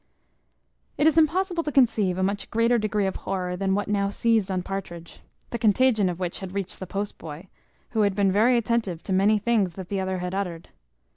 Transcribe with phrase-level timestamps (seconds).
[0.97, 4.49] It is impossible to conceive a much greater degree of horror than what now seized
[4.49, 5.19] on Partridge;
[5.51, 7.49] the contagion of which had reached the post boy,
[7.91, 10.69] who had been very attentive to many things that the other had uttered.